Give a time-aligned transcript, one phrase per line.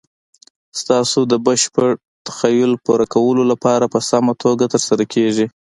[0.81, 1.89] ستاسو د بشپړ
[2.27, 5.45] تخیل پوره کولو لپاره په سمه توګه تر سره کیږي.